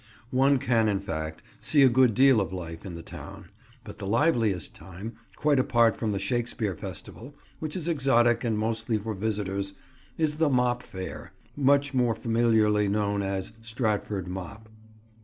[0.31, 3.49] One can, in fact, see a good deal of life in the town,
[3.83, 9.13] but the liveliest time—quite apart from the Shakespeare Festival, which is exotic and mostly for
[9.13, 14.69] visitors—is the Mop Fair, much more familiarly known as "Stratford Mop."